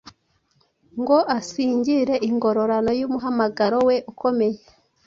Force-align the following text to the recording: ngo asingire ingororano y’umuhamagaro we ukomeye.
ngo 1.01 1.17
asingire 1.37 2.15
ingororano 2.29 2.91
y’umuhamagaro 2.99 3.77
we 3.87 3.95
ukomeye. 4.11 4.59